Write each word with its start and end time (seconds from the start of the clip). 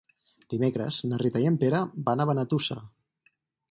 Dimecres 0.53 0.97
na 1.11 1.21
Rita 1.23 1.43
i 1.45 1.47
en 1.51 1.61
Pere 1.67 1.85
van 2.09 2.25
a 2.27 2.31
Benetússer. 2.35 2.83